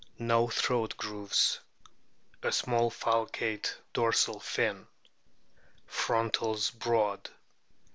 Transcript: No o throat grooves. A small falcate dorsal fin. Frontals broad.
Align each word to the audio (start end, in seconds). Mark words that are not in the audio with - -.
No 0.17 0.45
o 0.45 0.47
throat 0.47 0.97
grooves. 0.97 1.59
A 2.41 2.51
small 2.51 2.89
falcate 2.89 3.75
dorsal 3.93 4.39
fin. 4.39 4.87
Frontals 5.85 6.71
broad. 6.71 7.29